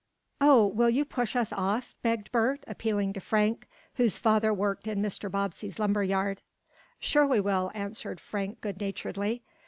"Oh, 0.41 0.65
will 0.65 0.89
you 0.89 1.05
push 1.05 1.35
us 1.35 1.53
off?" 1.53 1.95
begged 2.01 2.31
Bert, 2.31 2.63
appealing 2.65 3.13
to 3.13 3.21
Frank, 3.21 3.67
whose 3.97 4.17
father 4.17 4.51
worked 4.51 4.87
in 4.87 4.99
Mr. 4.99 5.29
Bobbsey's 5.29 5.77
lumber 5.77 6.01
yard. 6.03 6.41
"Sure 6.97 7.27
we 7.27 7.39
will," 7.39 7.69
answered 7.75 8.19
Frank 8.19 8.61
goodnaturedly. 8.61 9.43